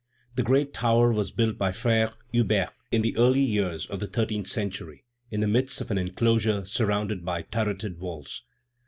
The 0.33 0.41
great 0.41 0.73
tower 0.73 1.11
was 1.13 1.29
built 1.31 1.59
by 1.59 1.69
Frère 1.69 2.13
Hubert, 2.31 2.73
in 2.91 3.03
the 3.03 3.15
early 3.17 3.43
years 3.43 3.85
of 3.85 3.99
the 3.99 4.07
thirteenth 4.07 4.47
century, 4.47 5.05
in 5.29 5.41
the 5.41 5.47
midst 5.47 5.79
of 5.79 5.91
an 5.91 5.99
enclosure 5.99 6.65
surrounded 6.65 7.23
by 7.23 7.43
turreted 7.43 7.99
walls. 7.99 8.41